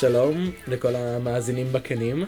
[0.00, 2.24] שלום לכל המאזינים בכנים.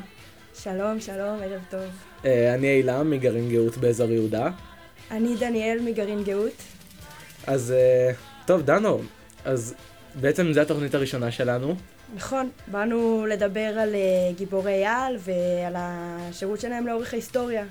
[0.55, 1.81] שלום, שלום, ערב טוב.
[2.25, 4.51] אה, אני אילם מגרעין גאות באזור יהודה.
[5.11, 6.53] אני דניאל מגרעין גאות.
[7.47, 8.11] אז אה,
[8.47, 9.01] טוב, דנו,
[9.45, 9.75] אז
[10.15, 11.75] בעצם זו התוכנית הראשונה שלנו.
[12.15, 17.65] נכון, באנו לדבר על אה, גיבורי על ועל השירות שלהם לאורך ההיסטוריה.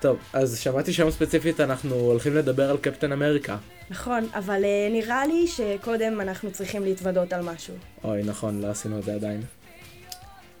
[0.00, 3.56] טוב, אז שמעתי שהיום ספציפית אנחנו הולכים לדבר על קפטן אמריקה.
[3.90, 7.74] נכון, אבל uh, נראה לי שקודם אנחנו צריכים להתוודות על משהו.
[8.04, 9.42] אוי, נכון, לא עשינו את זה עדיין.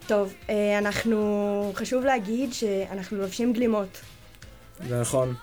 [0.06, 1.72] טוב, uh, אנחנו...
[1.74, 4.00] חשוב להגיד שאנחנו לובשים גלימות.
[4.88, 5.34] זה נכון.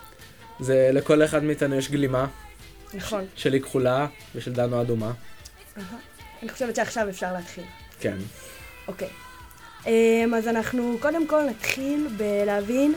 [0.59, 2.28] זה לכל אחד מאיתנו יש גלימה.
[2.94, 3.25] נכון.
[3.36, 5.12] שלי כחולה ושל דנו אדומה.
[5.12, 5.81] Uh-huh.
[6.42, 7.64] אני חושבת שעכשיו אפשר להתחיל.
[8.00, 8.18] כן.
[8.88, 9.09] אוקיי.
[9.84, 9.88] Um,
[10.38, 12.94] אז אנחנו קודם כל נתחיל בלהבין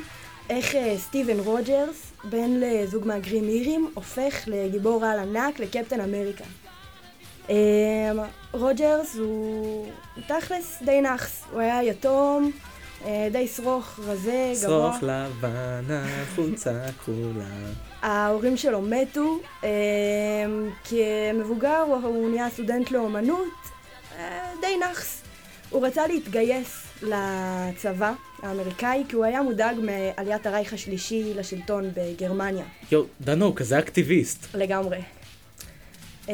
[0.51, 6.45] איך uh, סטיבן רוג'רס, בן לזוג מהגרים אירים, הופך לגיבור על ענק, לקפטן אמריקה.
[7.47, 7.51] Um,
[8.53, 9.87] רוג'רס הוא
[10.27, 12.51] תכלס די נאחס, הוא היה יתום,
[13.03, 14.93] uh, די שרוך, רזה, גבוה.
[14.93, 17.45] שרוך לבן, החולצה כחולה.
[18.03, 19.65] ההורים שלו מתו, um,
[20.85, 23.49] כמבוגר הוא, הוא נהיה סטודנט לאומנות,
[24.13, 24.21] uh,
[24.61, 25.23] די נאחס.
[25.71, 28.13] הוא רצה להתגייס לצבא
[28.43, 32.65] האמריקאי, כי הוא היה מודאג מעליית הרייך השלישי לשלטון בגרמניה.
[32.93, 34.47] יואו, דנו, כזה אקטיביסט.
[34.55, 34.99] לגמרי.
[36.27, 36.31] Um,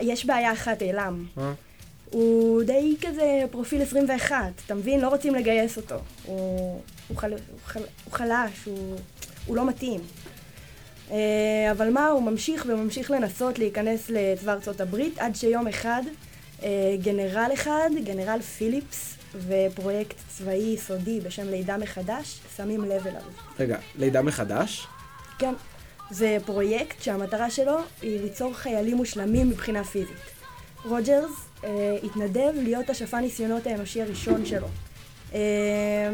[0.00, 0.82] יש בעיה אחת.
[0.82, 1.52] אה?
[2.10, 5.00] הוא די כזה פרופיל 21, אתה מבין?
[5.00, 5.96] לא רוצים לגייס אותו.
[6.24, 8.96] הוא, הוא, חל, הוא, חל, הוא חלש, הוא,
[9.46, 10.00] הוא לא מתאים.
[11.08, 11.12] Uh,
[11.70, 16.02] אבל מה, הוא ממשיך וממשיך לנסות להיכנס לצבא ארצות הברית, עד שיום אחד
[16.60, 16.62] uh,
[17.02, 23.22] גנרל אחד, גנרל פיליפס, ופרויקט צבאי סודי בשם לידה מחדש, שמים לב אליו.
[23.60, 24.86] רגע, לידה מחדש?
[25.38, 25.54] כן.
[26.10, 30.16] זה פרויקט שהמטרה שלו היא ליצור חיילים מושלמים מבחינה פיזית.
[30.84, 31.30] רוג'רס
[31.64, 34.66] אה, התנדב להיות השפן ניסיונות האנושי הראשון שלו.
[35.34, 35.40] אה,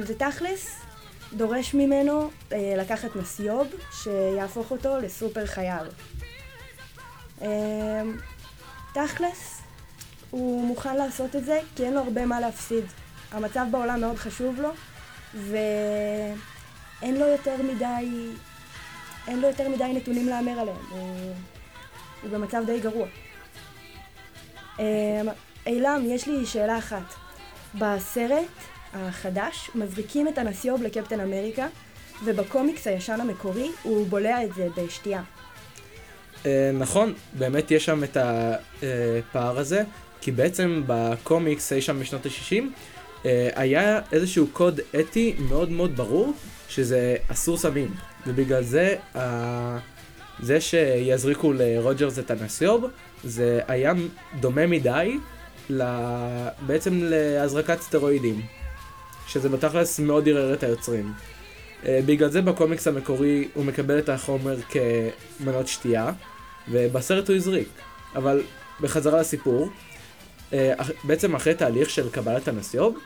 [0.02, 0.84] זה תכלס
[1.32, 3.66] דורש ממנו אה, לקחת נסיוב
[4.02, 5.86] שיהפוך אותו לסופר חייל.
[7.42, 8.02] אה,
[8.94, 9.60] תכלס,
[10.30, 12.84] הוא מוכן לעשות את זה כי אין לו הרבה מה להפסיד.
[13.34, 14.68] המצב בעולם מאוד חשוב לו,
[15.34, 18.28] ואין לו יותר מדי,
[19.28, 20.76] אין לו יותר מדי נתונים להמר עליהם.
[20.90, 23.06] הוא, במצב די גרוע.
[24.78, 24.84] אמ,
[25.66, 27.14] אילם, יש לי שאלה אחת.
[27.74, 28.46] בסרט
[28.94, 31.66] החדש מזריקים את הנסיוב לקפטן אמריקה,
[32.24, 35.22] ובקומיקס הישן המקורי הוא בולע את זה בשתייה.
[36.46, 39.82] אה, נכון, באמת יש שם את הפער הזה,
[40.20, 42.93] כי בעצם בקומיקס אי שם בשנות ה-60, אה,
[43.54, 46.32] היה איזשהו קוד אתי מאוד מאוד ברור,
[46.68, 47.94] שזה אסור סמים.
[48.26, 48.96] ובגלל זה,
[50.40, 52.84] זה שיזריקו לרוג'רס את הנסיוב,
[53.24, 53.92] זה היה
[54.40, 55.18] דומה מדי
[56.66, 58.40] בעצם להזרקת סטרואידים.
[59.26, 61.12] שזה בתכלס מאוד ערער את היוצרים.
[61.86, 66.12] אה, בגלל זה בקומיקס המקורי הוא מקבל את החומר כמנות שתייה,
[66.68, 67.68] ובסרט הוא הזריק.
[68.14, 68.42] אבל
[68.80, 69.68] בחזרה לסיפור,
[70.52, 70.72] אה,
[71.04, 73.00] בעצם אחרי תהליך של קבלת הנסיוב, אה,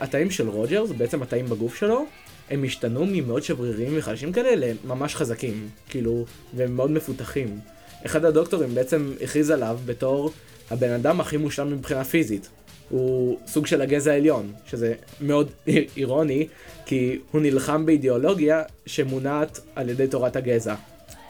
[0.00, 2.06] התאים של רוג'רס, בעצם התאים בגוף שלו,
[2.50, 6.24] הם השתנו ממאוד שבריריים וחלשים כאלה לממש חזקים, כאילו,
[6.54, 7.58] והם מאוד מפותחים.
[8.06, 10.32] אחד הדוקטורים בעצם הכריז עליו בתור
[10.70, 12.48] הבן אדם הכי מושלם מבחינה פיזית.
[12.88, 15.50] הוא סוג של הגזע העליון, שזה מאוד
[15.96, 16.48] אירוני,
[16.86, 20.74] כי הוא נלחם באידיאולוגיה שמונעת על ידי תורת הגזע.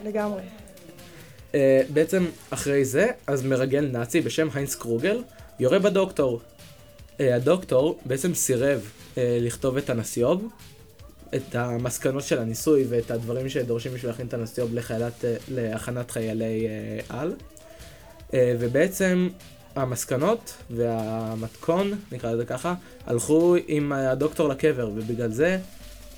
[0.04, 0.42] לגמרי.
[1.52, 1.54] Uh,
[1.92, 5.22] בעצם אחרי זה, אז מרגל נאצי בשם היינס קרוגל
[5.60, 6.40] יורה בדוקטור.
[7.12, 10.48] Uh, הדוקטור בעצם סירב uh, לכתוב את הנסיוב,
[11.34, 16.68] את המסקנות של הניסוי ואת הדברים שדורשים בשביל להכין את הנסיוב לחיילת, להכנת חיילי
[17.08, 17.34] על.
[18.34, 19.28] ובעצם
[19.76, 22.74] המסקנות והמתכון, נקרא לזה ככה,
[23.06, 25.58] הלכו עם הדוקטור לקבר, ובגלל זה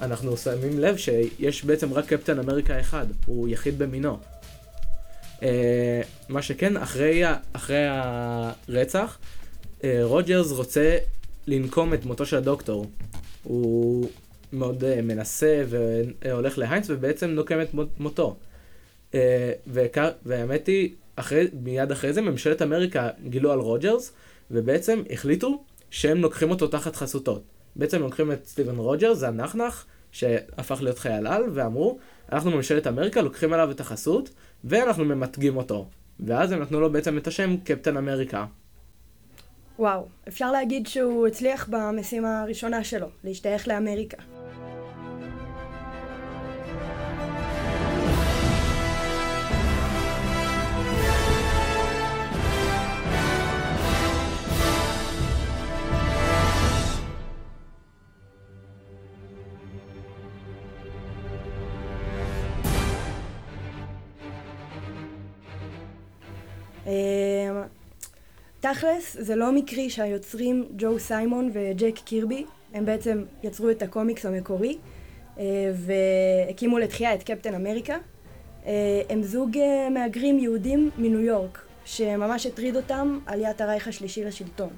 [0.00, 4.18] אנחנו שמים לב שיש בעצם רק קפטן אמריקה אחד, הוא יחיד במינו.
[6.28, 9.18] מה שכן, אחרי, אחרי הרצח,
[10.02, 10.98] רוג'רס רוצה
[11.46, 12.86] לנקום את מותו של הדוקטור.
[13.42, 14.08] הוא
[14.52, 18.36] מאוד אה, מנסה והולך להיינס ובעצם נוקם את מותו.
[19.12, 19.16] אה,
[20.24, 24.12] והאמת היא, אחרי, מיד אחרי זה ממשלת אמריקה גילו על רוג'רס,
[24.50, 27.42] ובעצם החליטו שהם לוקחים אותו תחת חסותו.
[27.76, 31.98] בעצם לוקחים את סטיבן רוג'רס, זה הנחנך, שהפך להיות חייל על, ואמרו,
[32.32, 34.30] אנחנו ממשלת אמריקה לוקחים עליו את החסות,
[34.64, 35.88] ואנחנו ממתגים אותו.
[36.20, 38.46] ואז הם נתנו לו בעצם את השם קפטן אמריקה.
[39.78, 44.16] וואו, אפשר להגיד שהוא הצליח במשימה הראשונה שלו, להשתייך לאמריקה.
[68.72, 72.44] תכלס, זה לא מקרי שהיוצרים ג'ו סיימון וג'ק קירבי,
[72.74, 74.78] הם בעצם יצרו את הקומיקס המקורי,
[75.38, 75.44] אה,
[75.74, 77.96] והקימו לתחייה את קפטן אמריקה.
[78.66, 84.70] אה, הם זוג אה, מהגרים יהודים מניו יורק, שממש הטריד אותם עליית הרייך השלישי לשלטון.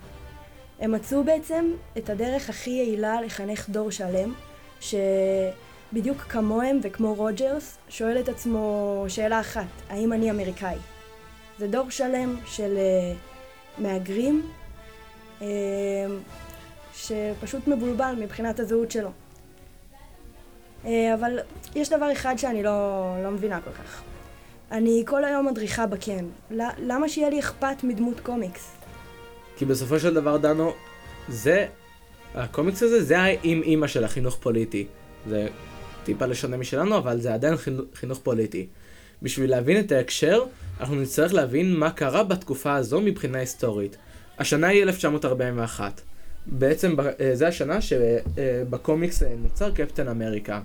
[0.80, 4.34] הם מצאו בעצם את הדרך הכי יעילה לחנך דור שלם,
[4.80, 10.76] שבדיוק כמוהם וכמו רוג'רס, שואל את עצמו שאלה אחת, האם אני אמריקאי?
[11.58, 12.78] זה דור שלם של
[13.78, 14.42] מהגרים
[15.40, 15.44] uh,
[16.94, 19.10] שפשוט מבולבל מבחינת הזהות שלו.
[20.84, 21.38] Uh, אבל
[21.74, 24.02] יש דבר אחד שאני לא, לא מבינה כל כך.
[24.72, 26.24] אני כל היום מדריכה בקן.
[26.78, 28.76] למה שיהיה לי אכפת מדמות קומיקס?
[29.56, 30.72] כי בסופו של דבר, דנו,
[31.28, 31.66] זה,
[32.34, 34.86] הקומיקס הזה, זה האם אימא של החינוך פוליטי.
[35.28, 35.48] זה
[36.04, 38.66] טיפה לשונה משלנו, אבל זה עדיין חינוך, חינוך פוליטי.
[39.22, 40.44] בשביל להבין את ההקשר,
[40.80, 43.96] אנחנו נצטרך להבין מה קרה בתקופה הזו מבחינה היסטורית.
[44.38, 46.00] השנה היא 1941.
[46.46, 50.60] בעצם אה, זה השנה שבקומיקס אה, נוצר קפטן אמריקה.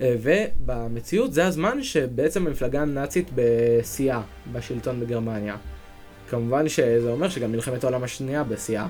[0.00, 4.22] אה, ובמציאות זה הזמן שבעצם המפלגה הנאצית בשיאה
[4.52, 5.56] בשלטון בגרמניה.
[6.30, 8.86] כמובן שזה אומר שגם מלחמת העולם השנייה בשיאה.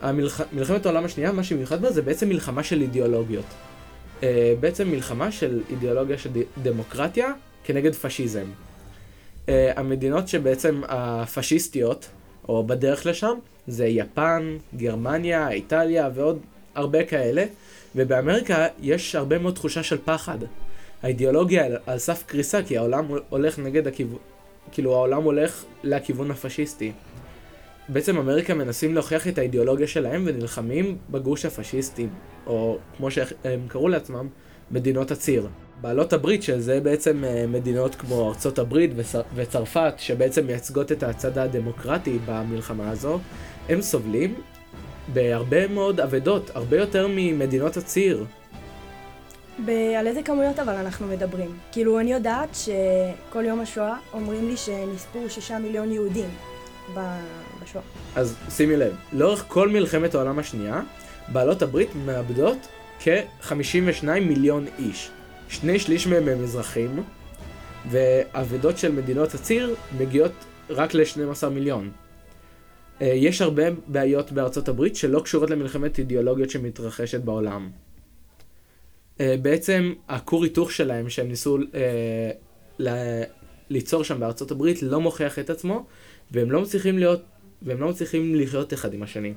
[0.00, 0.40] המלח...
[0.52, 3.44] מלחמת העולם השנייה, מה שמיוחד בה זה בעצם מלחמה של אידיאולוגיות.
[4.60, 6.30] בעצם מלחמה של אידיאולוגיה של
[6.62, 7.32] דמוקרטיה
[7.64, 8.44] כנגד פשיזם.
[9.46, 12.08] Uh, המדינות שבעצם הפשיסטיות,
[12.48, 13.34] או בדרך לשם,
[13.66, 16.38] זה יפן, גרמניה, איטליה ועוד
[16.74, 17.44] הרבה כאלה,
[17.96, 20.38] ובאמריקה יש הרבה מאוד תחושה של פחד.
[21.02, 24.18] האידיאולוגיה על סף קריסה כי העולם הולך נגד הכיוון,
[24.72, 26.92] כאילו העולם הולך לכיוון הפשיסטי.
[27.88, 32.06] בעצם אמריקה מנסים להוכיח את האידיאולוגיה שלהם ונלחמים בגוש הפשיסטי,
[32.46, 34.28] או כמו שהם קראו לעצמם,
[34.70, 35.48] מדינות הציר.
[35.82, 38.90] בעלות הברית, שזה בעצם אה, מדינות כמו ארצות הברית
[39.34, 43.18] וצרפת, שבעצם מייצגות את הצד הדמוקרטי במלחמה הזו,
[43.68, 44.34] הם סובלים
[45.12, 48.24] בהרבה מאוד אבדות, הרבה יותר ממדינות הציר.
[49.98, 51.56] על איזה כמויות אבל אנחנו מדברים?
[51.72, 56.28] כאילו, אני יודעת שכל יום השואה אומרים לי שנספו שישה מיליון יהודים
[57.62, 57.84] בשואה.
[58.16, 60.80] אז שימי לב, לאורך כל מלחמת העולם השנייה,
[61.28, 62.58] בעלות הברית מאבדות
[63.00, 65.10] כ-52 מיליון איש.
[65.52, 67.02] שני שליש מהם הם אזרחים,
[67.90, 70.32] ואבדות של מדינות הציר מגיעות
[70.70, 71.90] רק ל-12 מיליון.
[73.02, 77.70] אה, יש הרבה בעיות בארצות הברית שלא קשורות למלחמת אידיאולוגיות שמתרחשת בעולם.
[79.20, 81.58] אה, בעצם הכור היתוך שלהם שהם ניסו
[82.80, 83.22] אה,
[83.70, 85.86] ליצור שם בארצות הברית לא מוכיח את עצמו
[86.30, 87.22] והם לא מצליחים להיות
[87.62, 89.34] והם לא מצליחים לחיות אחד עם השני.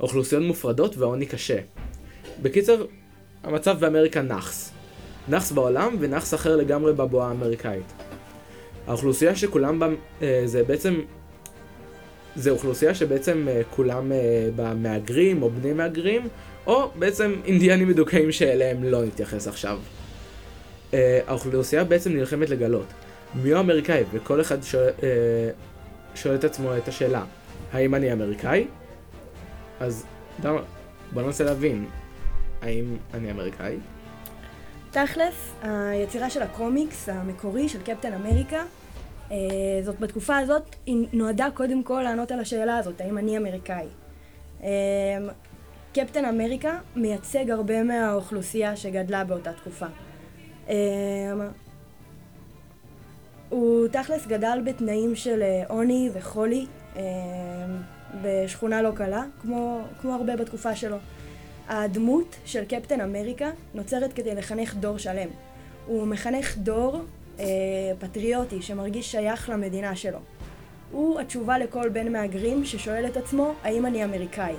[0.00, 1.58] אוכלוסיות מופרדות והעוני קשה.
[2.42, 2.86] בקיצר,
[3.42, 4.79] המצב באמריקה נאחס.
[5.30, 7.92] נאחס בעולם ונאחס אחר לגמרי בבועה האמריקאית.
[8.86, 9.88] האוכלוסייה שכולם בה,
[10.22, 11.00] אה, זה בעצם,
[12.36, 14.12] זה אוכלוסייה שבעצם כולם
[14.56, 16.28] בה מהגרים או בני מהגרים,
[16.66, 19.78] או בעצם אינדיאנים מדוכאים שאליהם לא נתייחס עכשיו.
[21.26, 22.86] האוכלוסייה בעצם נלחמת לגלות
[23.34, 24.90] מי הוא אמריקאי, וכל אחד שואל,
[26.14, 27.24] שואל את עצמו את השאלה,
[27.72, 28.66] האם אני אמריקאי?
[29.80, 30.04] אז
[31.12, 31.86] בוא ננסה להבין,
[32.62, 33.76] האם אני אמריקאי?
[34.90, 38.62] תכלס, היצירה של הקומיקס המקורי של קפטן אמריקה,
[39.28, 39.32] uh,
[39.84, 43.86] זאת בתקופה הזאת, היא נועדה קודם כל לענות על השאלה הזאת, האם אני אמריקאי.
[44.60, 44.64] Uh,
[45.94, 49.86] קפטן אמריקה מייצג הרבה מהאוכלוסייה שגדלה באותה תקופה.
[50.68, 50.74] אמ,
[53.48, 56.66] הוא תכלס גדל בתנאים של אה, עוני וחולי
[58.22, 60.96] בשכונה לא קלה, כמו, כמו הרבה בתקופה שלו.
[61.68, 65.28] הדמות של קפטן אמריקה נוצרת כדי לחנך דור שלם.
[65.86, 67.00] הוא מחנך דור
[67.38, 67.44] אה,
[67.98, 70.18] פטריוטי שמרגיש שייך למדינה שלו.
[70.90, 74.54] הוא התשובה לכל בן מהגרים ששואל את עצמו האם אני אמריקאי.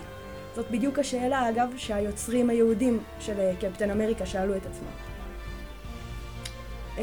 [0.56, 5.12] זאת בדיוק השאלה, אגב, שהיוצרים היהודים של אה, קפטן אמריקה שאלו את עצמם.
[6.98, 7.02] Um,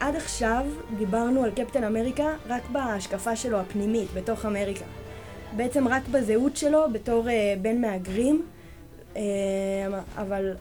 [0.00, 0.66] עד עכשיו
[0.98, 4.84] דיברנו על קפטן אמריקה רק בהשקפה שלו הפנימית, בתוך אמריקה.
[5.56, 7.30] בעצם רק בזהות שלו בתור uh,
[7.62, 8.42] בן מהגרים,
[10.16, 10.54] אבל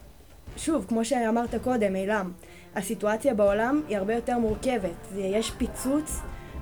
[0.58, 2.32] שוב, כמו שאמרת קודם, אילם,
[2.75, 5.08] הסיטואציה בעולם היא הרבה יותר מורכבת.
[5.15, 6.20] יש פיצוץ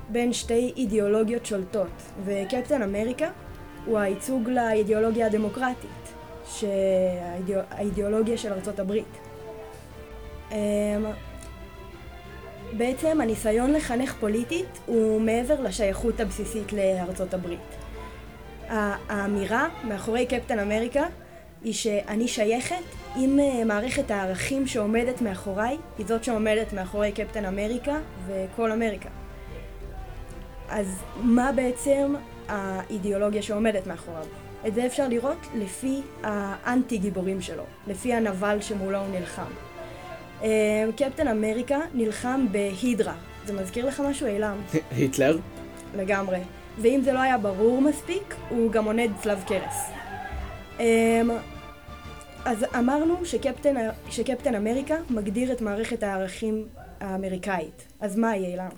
[0.09, 3.29] בין שתי אידיאולוגיות שולטות, וקפטן אמריקה
[3.85, 6.13] הוא הייצוג לאידיאולוגיה הדמוקרטית,
[6.45, 9.17] שהאידיאולוגיה של ארצות הברית.
[10.51, 10.57] אמ,
[12.77, 17.59] בעצם הניסיון לחנך פוליטית הוא מעבר לשייכות הבסיסית לארצות הברית.
[18.69, 21.05] האמירה מאחורי קפטן אמריקה
[21.63, 22.83] היא שאני שייכת
[23.17, 27.97] אם אה, מערכת הערכים שעומדת מאחוריי היא זאת שעומדת מאחורי קפטן אמריקה
[28.27, 29.09] וכל אמריקה.
[30.69, 32.15] אז מה בעצם
[32.47, 34.25] האידיאולוגיה שעומדת מאחוריו.
[34.67, 39.51] את זה אפשר לראות לפי האנטי גיבורים שלו, לפי הנבל שמולו הוא נלחם.
[40.43, 43.13] אה, קפטן אמריקה נלחם בהידרה.
[43.45, 44.57] זה מזכיר לך משהו, אילם?
[44.91, 45.37] היטלר?
[45.95, 46.39] לגמרי.
[46.77, 49.96] ואם זה לא היה ברור מספיק, הוא גם עונד צלב קרס.
[50.79, 51.29] אמ,
[52.45, 53.75] אז אמרנו שקפטן,
[54.09, 56.65] שקפטן אמריקה מגדיר את מערכת הערכים
[56.99, 57.87] האמריקאית.
[57.99, 58.69] אז מה יהיה אילם?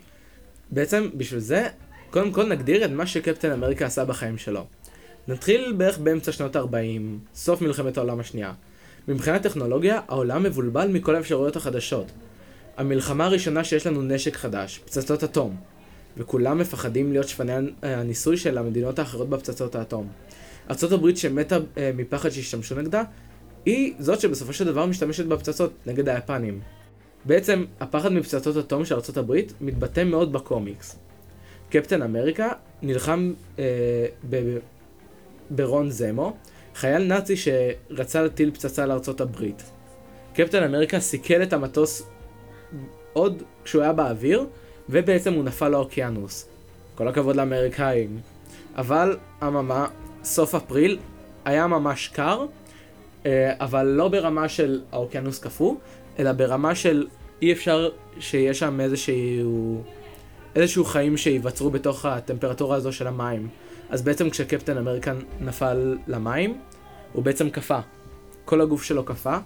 [0.72, 1.68] בעצם בשביל זה,
[2.10, 4.66] קודם כל נגדיר את מה שקפטן אמריקה עשה בחיים שלו.
[5.28, 6.76] נתחיל בערך באמצע שנות ה-40,
[7.36, 8.54] סוף מלחמת העולם השנייה.
[9.08, 12.12] מבחינת טכנולוגיה, העולם מבולבל מכל האפשרויות החדשות.
[12.78, 15.56] המלחמה הראשונה שיש לנו נשק חדש, פצצות אטום.
[16.18, 20.08] וכולם מפחדים להיות שפני הניסוי של המדינות האחרות בפצצות האטום.
[20.70, 23.04] ארה"ב שמתה אה, מפחד שישתמשו נגדה,
[23.66, 26.60] היא זאת שבסופו של דבר משתמשת בפצצות נגד היפנים.
[27.26, 30.96] בעצם, הפחד מפצצות אטום של ארה"ב מתבטא מאוד בקומיקס.
[31.70, 32.50] קפטן אמריקה
[32.82, 33.64] נלחם אה,
[34.30, 34.58] ב-
[35.50, 36.38] ברון זמו,
[36.76, 39.64] חייל נאצי שרצה להטיל פצצה לארצות הברית.
[40.34, 42.04] קפטן אמריקה סיכל את המטוס
[43.14, 44.46] עוד כשהוא היה באוויר,
[44.90, 46.50] ובעצם הוא נפל לאוקיינוס.
[46.96, 48.20] כל הכבוד לאמריקאים.
[48.76, 49.88] אבל, אממה,
[50.24, 51.00] סוף אפריל
[51.46, 52.46] היה ממש קר,
[53.26, 55.76] אה, אבל לא ברמה של האוקיינוס קפוא,
[56.20, 57.08] אלא ברמה של
[57.42, 59.84] אי אפשר שיש שם איזשהו,
[60.56, 63.50] איזשהו חיים שייווצרו בתוך הטמפרטורה הזו של המים.
[63.90, 66.60] אז בעצם כשקפטן אמריקן נפל למים,
[67.14, 67.80] הוא בעצם קפא.
[68.46, 69.40] כל הגוף שלו קפא,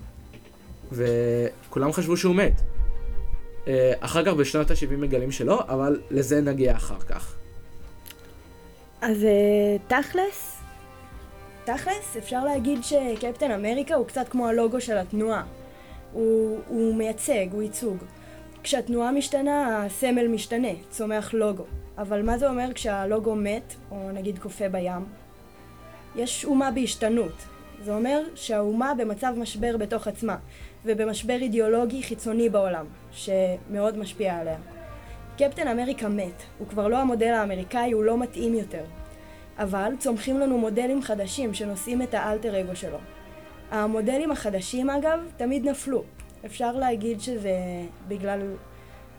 [0.92, 2.62] וכולם חשבו שהוא מת.
[3.68, 7.36] אה, אחר כך בשנות ה-70 מגלים שלא, אבל לזה נגיע אחר כך.
[9.02, 10.53] אז אה, תכלס,
[11.66, 15.44] תכלס אפשר להגיד שקפטן אמריקה הוא קצת כמו הלוגו של התנועה.
[16.14, 17.98] הוא, הוא מייצג, הוא ייצוג.
[18.64, 21.64] כשהתנועה משתנה, הסמל משתנה, צומח לוגו.
[21.98, 25.06] אבל מה זה אומר כשהלוגו מת, או נגיד קופא בים?
[26.16, 27.46] יש אומה בהשתנות.
[27.84, 30.38] זה אומר שהאומה במצב משבר בתוך עצמה,
[30.86, 34.58] ובמשבר אידיאולוגי חיצוני בעולם, שמאוד משפיע עליה.
[35.38, 38.84] קפטן אמריקה מת, הוא כבר לא המודל האמריקאי, הוא לא מתאים יותר.
[39.60, 42.98] אבל צומחים לנו מודלים חדשים שנושאים את האלטר אגו שלו.
[43.72, 46.04] המודלים החדשים אגב תמיד נפלו.
[46.46, 47.58] אפשר להגיד שזה
[48.08, 48.42] בגלל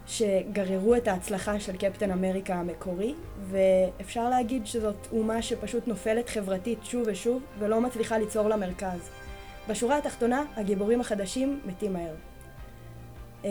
[0.07, 3.15] שגררו את ההצלחה של קפטן אמריקה המקורי,
[3.51, 9.11] ואפשר להגיד שזאת אומה שפשוט נופלת חברתית שוב ושוב, ולא מצליחה ליצור לה מרכז.
[9.69, 12.15] בשורה התחתונה, הגיבורים החדשים מתים מהר.
[13.45, 13.51] אמ,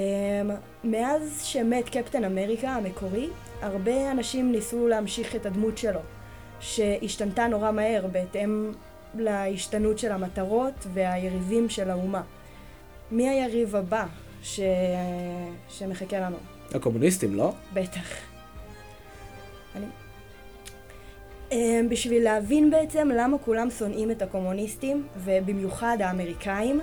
[0.84, 3.30] מאז שמת קפטן אמריקה המקורי,
[3.62, 6.00] הרבה אנשים ניסו להמשיך את הדמות שלו,
[6.64, 8.72] שהשתנתה נורא מהר בהתאם
[9.18, 12.22] להשתנות של המטרות והיריבים של האומה.
[13.12, 14.06] מי היריב הבא
[14.44, 14.60] ש...
[15.70, 16.38] שמחכה לנו?
[16.74, 17.54] הקומוניסטים, לא?
[17.74, 18.08] בטח.
[19.76, 19.86] אני...
[21.52, 26.82] אמ, בשביל להבין בעצם למה כולם שונאים את הקומוניסטים, ובמיוחד האמריקאים,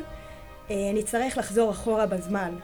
[0.71, 2.55] אה, נצטרך לחזור אחורה בזמן.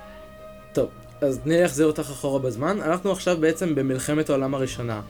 [0.73, 2.83] טוב, אז תני לי להחזיר אותך אחורה בזמן.
[2.83, 5.01] אנחנו עכשיו בעצם במלחמת העולם הראשונה,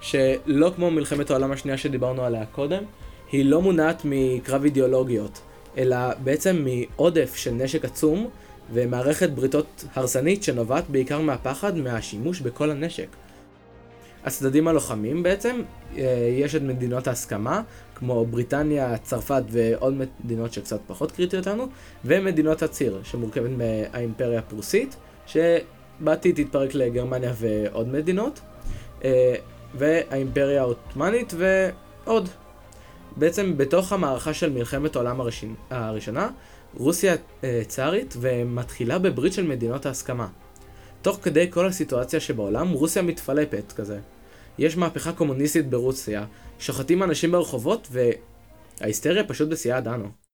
[0.00, 2.82] שלא כמו מלחמת העולם השנייה שדיברנו עליה קודם,
[3.32, 5.40] היא לא מונעת מקרב אידיאולוגיות,
[5.78, 8.28] אלא בעצם מעודף של נשק עצום
[8.72, 13.06] ומערכת בריתות הרסנית שנובעת בעיקר מהפחד מהשימוש בכל הנשק.
[14.24, 15.62] הצדדים הלוחמים בעצם,
[15.96, 17.62] אה, יש את מדינות ההסכמה,
[17.94, 21.66] כמו בריטניה, צרפת ועוד מדינות שקצת פחות קריטיות לנו,
[22.04, 28.40] ומדינות הציר, שמורכבת מהאימפריה הפרוסית, שבעתיד תתפרק לגרמניה ועוד מדינות,
[29.04, 29.34] אה,
[29.74, 32.28] והאימפריה העות'מאנית ועוד.
[33.16, 35.20] בעצם בתוך המערכה של מלחמת העולם
[35.70, 36.28] הראשונה,
[36.74, 40.28] רוסיה אה, צארית ומתחילה בברית של מדינות ההסכמה.
[41.02, 43.98] תוך כדי כל הסיטואציה שבעולם, רוסיה מתפלפת כזה.
[44.58, 46.24] יש מהפכה קומוניסטית ברוסיה,
[46.58, 47.88] שוחטים אנשים ברחובות
[48.80, 50.29] וההיסטריה פשוט בשיאה דנו.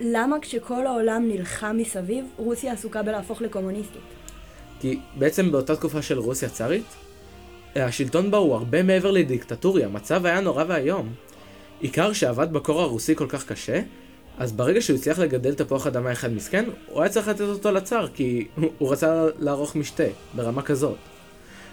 [0.00, 4.02] למה כשכל העולם נלחם מסביב, רוסיה עסוקה בלהפוך לקומוניסטית?
[4.80, 6.86] כי בעצם באותה תקופה של רוסיה צארית,
[7.76, 11.12] השלטון בה הוא הרבה מעבר לדיקטטורי, המצב היה נורא ואיום.
[11.80, 13.80] עיקר שעבד בקור הרוסי כל כך קשה,
[14.38, 18.08] אז ברגע שהוא הצליח לגדל תפוח אדמה אחד מסכן, הוא היה צריך לתת אותו לצאר,
[18.08, 18.46] כי
[18.78, 20.96] הוא רצה לערוך משתה, ברמה כזאת.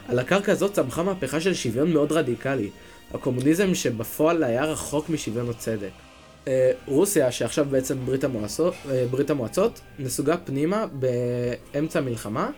[0.08, 2.70] על הקרקע הזאת צמחה מהפכה של שוויון מאוד רדיקלי,
[3.14, 5.92] הקומוניזם שבפועל היה רחוק משוויון או צדק.
[6.48, 12.50] אה, רוסיה, שעכשיו בעצם ברית המועצות, אה, ברית המועצות, נסוגה פנימה באמצע המלחמה,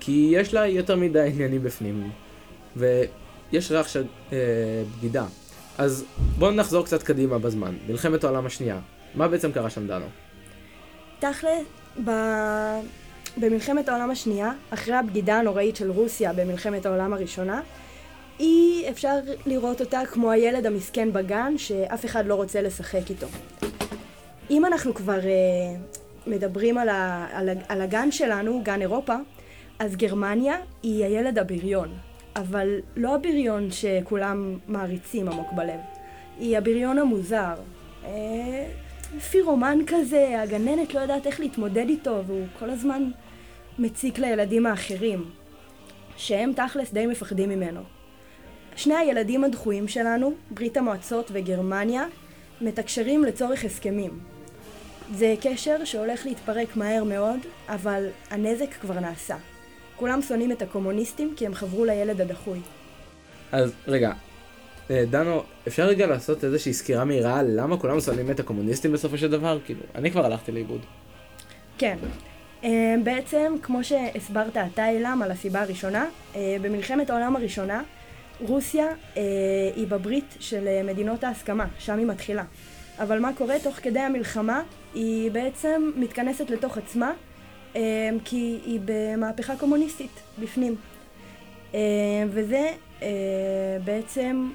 [0.00, 2.10] כי יש לה יותר מדי עניינים בפנים,
[2.76, 4.38] ויש ריח של אה,
[4.98, 5.24] בגידה.
[5.78, 6.04] אז
[6.38, 8.78] בואו נחזור קצת קדימה בזמן, מלחמת העולם השנייה.
[9.14, 10.06] מה בעצם קרה שם דנו?
[11.18, 11.66] תכל'ס,
[12.04, 12.10] ב...
[13.36, 17.60] במלחמת העולם השנייה, אחרי הבגידה הנוראית של רוסיה במלחמת העולם הראשונה,
[18.40, 19.14] אי אפשר
[19.46, 23.26] לראות אותה כמו הילד המסכן בגן שאף אחד לא רוצה לשחק איתו.
[24.50, 29.16] אם אנחנו כבר uh, מדברים על, ה, על, ה, על הגן שלנו, גן אירופה,
[29.78, 31.88] אז גרמניה היא הילד הבריון,
[32.36, 35.80] אבל לא הבריון שכולם מעריצים עמוק בלב,
[36.38, 37.54] היא הבריון המוזר.
[38.04, 38.68] אה,
[39.30, 43.10] פירומן כזה, הגננת לא יודעת איך להתמודד איתו, והוא כל הזמן
[43.78, 45.24] מציק לילדים האחרים,
[46.16, 47.80] שהם תכלס די מפחדים ממנו.
[48.76, 52.06] שני הילדים הדחויים שלנו, ברית המועצות וגרמניה,
[52.60, 54.18] מתקשרים לצורך הסכמים.
[55.14, 59.36] זה קשר שהולך להתפרק מהר מאוד, אבל הנזק כבר נעשה.
[59.96, 62.58] כולם שונאים את הקומוניסטים כי הם חברו לילד הדחוי.
[63.52, 64.12] אז רגע,
[64.90, 69.18] אה, דנו, אפשר רגע לעשות איזושהי סקירה מהירה על למה כולם שונאים את הקומוניסטים בסופו
[69.18, 69.58] של דבר?
[69.64, 70.80] כאילו, אני כבר הלכתי לאיבוד.
[71.78, 71.96] כן.
[72.64, 76.06] אה, בעצם, כמו שהסברת אתה, אילם, על הסיבה הראשונה,
[76.36, 77.82] אה, במלחמת העולם הראשונה,
[78.48, 78.86] רוסיה
[79.76, 82.44] היא בברית של מדינות ההסכמה, שם היא מתחילה.
[82.98, 84.62] אבל מה קורה תוך כדי המלחמה?
[84.94, 87.12] היא בעצם מתכנסת לתוך עצמה,
[88.24, 90.76] כי היא במהפכה קומוניסטית בפנים.
[92.28, 92.70] וזה
[93.84, 94.50] בעצם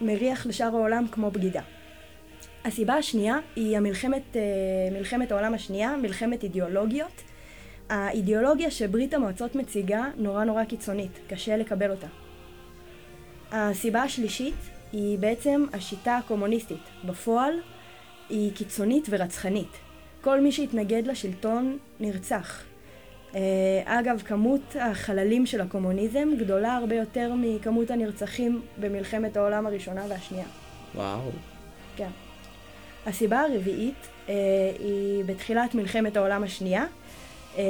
[0.00, 1.62] מריח לשאר העולם כמו בגידה.
[2.64, 4.40] הסיבה השנייה היא המלחמת, אה,
[4.92, 7.22] מלחמת העולם השנייה, מלחמת אידיאולוגיות.
[7.88, 12.21] האידיאולוגיה שברית המועצות מציגה נורא נורא קיצונית, קשה לקבל אותה.
[13.52, 14.54] הסיבה השלישית
[14.92, 16.82] היא בעצם השיטה הקומוניסטית.
[17.04, 17.54] בפועל
[18.28, 19.76] היא קיצונית ורצחנית.
[20.20, 22.62] כל מי שהתנגד לשלטון נרצח.
[23.34, 23.40] אה,
[23.84, 30.46] אגב, כמות החללים של הקומוניזם גדולה הרבה יותר מכמות הנרצחים במלחמת העולם הראשונה והשנייה.
[30.94, 31.30] וואו.
[31.96, 32.10] כן.
[33.06, 34.34] הסיבה הרביעית אה,
[34.78, 36.84] היא בתחילת מלחמת העולם השנייה.
[37.58, 37.62] אה,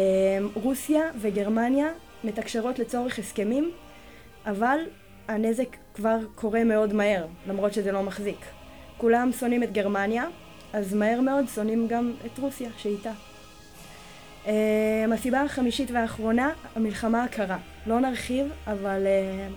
[0.55, 1.89] רוסיה וגרמניה
[2.25, 3.71] מתקשרות לצורך הסכמים,
[4.47, 4.79] אבל
[5.29, 8.39] הנזק כבר קורה מאוד מהר, למרות שזה לא מחזיק.
[8.97, 10.25] כולם שונאים את גרמניה,
[10.73, 13.13] אז מהר מאוד שונאים גם את רוסיה שאיתה.
[14.45, 14.49] Uh,
[15.15, 17.59] הסיבה החמישית והאחרונה, המלחמה הקרה.
[17.87, 19.53] לא נרחיב, אבל uh,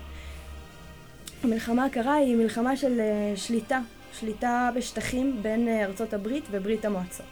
[1.43, 3.79] המלחמה הקרה היא מלחמה של uh, שליטה,
[4.19, 7.25] שליטה בשטחים בין uh, ארצות הברית וברית המועצות.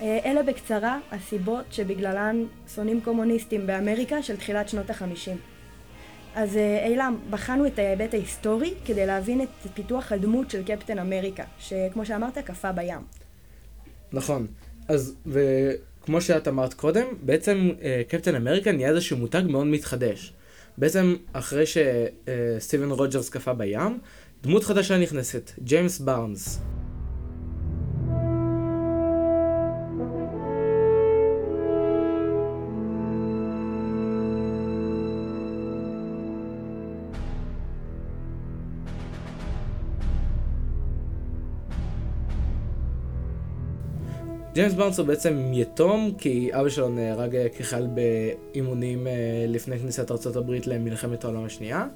[0.00, 5.36] Uh, אלה בקצרה הסיבות שבגללן שונאים קומוניסטים באמריקה של תחילת שנות החמישים.
[6.34, 12.06] אז אילם, בחנו את ההיבט ההיסטורי כדי להבין את פיתוח הדמות של קפטן אמריקה, שכמו
[12.06, 13.00] שאמרת, קפא בים.
[14.12, 14.46] נכון.
[14.88, 15.40] אז, ו...
[16.04, 20.32] כמו שאת אמרת קודם, בעצם אה, קפטן אמריקה נהיה איזשהו מותג מאוד מתחדש.
[20.78, 23.98] בעצם אחרי שסטיבן אה, רוג'רס קפא בים,
[24.42, 26.60] דמות חדשה נכנסת, ג'יימס בארנס.
[44.54, 49.12] ג'יימס בארנס הוא בעצם יתום, כי אבא שלו נהרג אה, כחייל באימונים אה,
[49.48, 51.86] לפני כניסת ארה"ב למלחמת העולם השנייה,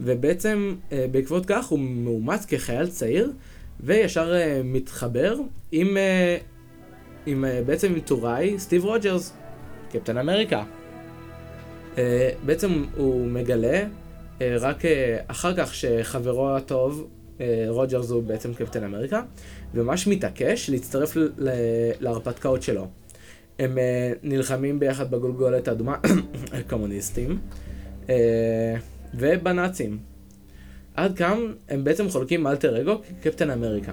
[0.00, 3.32] ובעצם אה, בעקבות כך הוא מאומץ כחייל צעיר,
[3.80, 5.36] וישר מתחבר
[5.72, 5.96] עם,
[7.26, 9.32] עם בעצם עם טוראי סטיב רוג'רס,
[9.90, 10.64] קפטן אמריקה.
[12.46, 13.82] בעצם הוא מגלה
[14.40, 14.82] רק
[15.26, 17.08] אחר כך שחברו הטוב,
[17.68, 19.22] רוג'רס הוא בעצם קפטן אמריקה,
[19.74, 21.16] וממש מתעקש להצטרף
[22.00, 22.86] להרפתקאות שלו.
[23.58, 25.96] הם אה, נלחמים ביחד בגולגולת האדומה,
[26.58, 27.38] הקומוניסטים,
[28.06, 28.10] אה,
[29.14, 29.98] ובנאצים.
[30.94, 33.92] עד כאן הם בעצם חולקים אלטר אגו כקפטן אמריקה.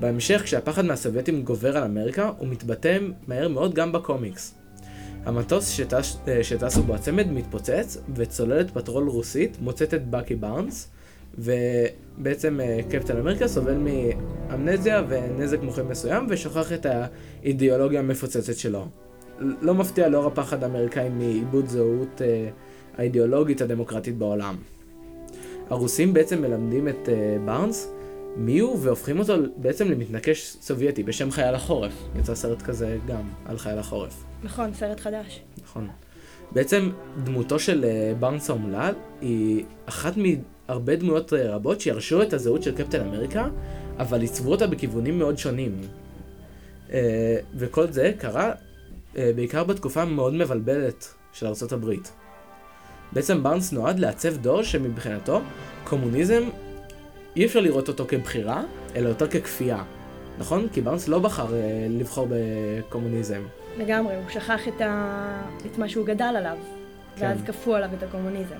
[0.00, 4.54] בהמשך, כשהפחד מהסובייטים גובר על אמריקה, הוא מתבטא מהר מאוד גם בקומיקס.
[5.24, 10.88] המטוס שטס, אה, שטסו בו הצמד מתפוצץ, וצוללת פטרול רוסית מוצאת את בקי בארנס,
[11.38, 18.86] ובעצם אה, קפטן אמריקה סובל מאמנזיה ונזק מוחי מסוים ושוכח את האידיאולוגיה המפוצצת שלו.
[19.38, 22.48] לא מפתיע לאור הפחד האמריקאי מאיבוד זהות אה,
[22.96, 24.56] האידיאולוגית הדמוקרטית בעולם.
[25.70, 27.92] הרוסים בעצם מלמדים את אה, בארנס
[28.36, 31.92] מי הוא והופכים אותו בעצם למתנקש סובייטי בשם חייל החורף.
[32.18, 34.24] יצא סרט כזה גם על חייל החורף.
[34.42, 35.42] נכון, סרט חדש.
[35.62, 35.88] נכון.
[36.52, 36.90] בעצם
[37.24, 37.84] דמותו של
[38.20, 40.16] בארנס האומלל היא אחת
[40.68, 43.48] הרבה דמויות רבות שירשו את הזהות של קפטן אמריקה,
[43.98, 45.80] אבל עיצבו אותה בכיוונים מאוד שונים.
[46.92, 48.52] אה, וכל זה קרה
[49.16, 52.12] אה, בעיקר בתקופה מאוד מבלבלת של ארצות הברית.
[53.12, 55.40] בעצם בארנס נועד לעצב דור שמבחינתו
[55.84, 56.42] קומוניזם
[57.36, 58.62] אי אפשר לראות אותו כבחירה,
[58.96, 59.82] אלא יותר ככפייה.
[60.38, 60.68] נכון?
[60.72, 63.42] כי בארנס לא בחר אה, לבחור בקומוניזם.
[63.78, 65.42] לגמרי, הוא שכח את, ה...
[65.66, 66.56] את מה שהוא גדל עליו,
[67.16, 67.26] כן.
[67.26, 68.58] ואז כפו עליו את הקומוניזם.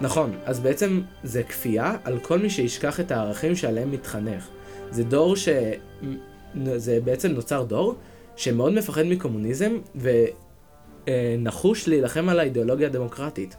[0.00, 4.48] נכון, אז בעצם זה כפייה על כל מי שישכח את הערכים שעליהם מתחנך.
[4.90, 5.48] זה דור ש...
[6.76, 7.94] זה בעצם נוצר דור
[8.36, 9.72] שמאוד מפחד מקומוניזם
[11.06, 13.56] ונחוש להילחם על האידיאולוגיה הדמוקרטית.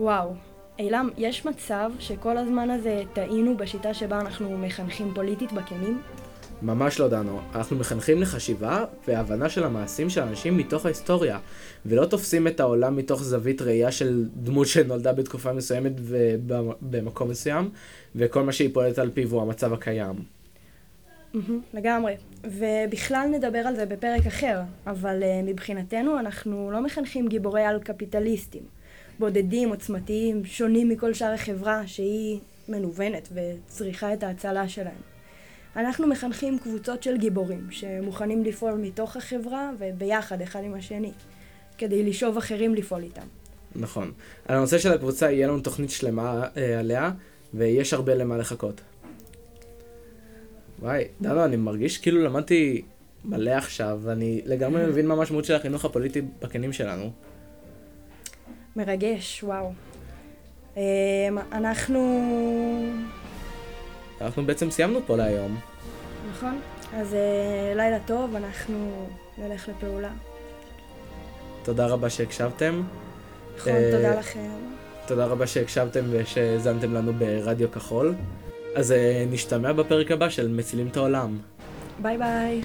[0.00, 0.34] וואו,
[0.78, 6.02] אילם, יש מצב שכל הזמן הזה טעינו בשיטה שבה אנחנו מחנכים פוליטית בכנים?
[6.62, 7.40] ממש לא דנו.
[7.54, 11.38] אנחנו מחנכים לחשיבה והבנה של המעשים של אנשים מתוך ההיסטוריה,
[11.86, 17.70] ולא תופסים את העולם מתוך זווית ראייה של דמות שנולדה בתקופה מסוימת ובמקום מסוים,
[18.16, 20.14] וכל מה שהיא פועלת על פיו הוא המצב הקיים.
[21.74, 22.16] לגמרי.
[22.44, 28.62] ובכלל נדבר על זה בפרק אחר, אבל uh, מבחינתנו אנחנו לא מחנכים גיבורי על קפיטליסטים.
[29.18, 35.17] בודדים, עוצמתיים, שונים מכל שאר החברה שהיא מנוונת וצריכה את ההצלה שלהם.
[35.78, 41.12] אנחנו מחנכים קבוצות של גיבורים שמוכנים לפעול מתוך החברה וביחד אחד עם השני,
[41.78, 43.26] כדי לשאוב אחרים לפעול איתם.
[43.76, 44.12] נכון.
[44.48, 47.10] על הנושא של הקבוצה יהיה לנו תוכנית שלמה אה, עליה,
[47.54, 48.80] ויש הרבה למה לחכות.
[50.78, 52.82] וואי, דנו, אני מרגיש כאילו למדתי
[53.24, 57.10] מלא עכשיו, ואני לגמרי מבין מה המשמעות של החינוך הפוליטי בקנים שלנו.
[58.76, 59.72] מרגש, וואו.
[60.76, 60.82] אמ,
[61.52, 62.28] אנחנו...
[64.20, 65.58] אנחנו בעצם סיימנו פה להיום.
[66.30, 66.60] נכון?
[66.94, 69.06] אז אה, לילה טוב, אנחנו
[69.38, 70.10] נלך לפעולה.
[71.62, 72.82] תודה רבה שהקשבתם.
[73.56, 74.50] נכון, אה, תודה לכם.
[75.06, 78.14] תודה רבה שהקשבתם ושהאזנתם לנו ברדיו כחול.
[78.74, 81.38] אז אה, נשתמע בפרק הבא של מצילים את העולם.
[82.02, 82.62] ביי ביי.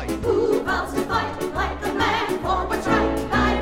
[0.00, 0.10] Fight.
[0.24, 3.60] Who vows to fight like a man for what's right and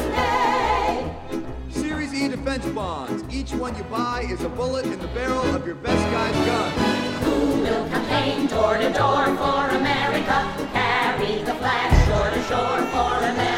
[1.31, 1.81] day?
[1.81, 3.25] Series E defense bonds.
[3.35, 6.73] Each one you buy is a bullet in the barrel of your best guy's gun.
[7.25, 10.69] Who will campaign door to door for America?
[10.73, 13.58] Carry the flag shore to shore for America.